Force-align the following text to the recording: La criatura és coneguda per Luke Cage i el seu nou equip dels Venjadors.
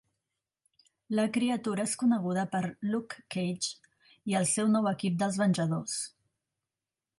La 1.19 1.25
criatura 1.35 1.85
és 1.89 1.93
coneguda 2.03 2.45
per 2.55 2.63
Luke 2.95 3.21
Cage 3.37 3.93
i 4.33 4.39
el 4.43 4.49
seu 4.55 4.75
nou 4.79 4.91
equip 4.95 5.23
dels 5.23 5.41
Venjadors. 5.45 5.97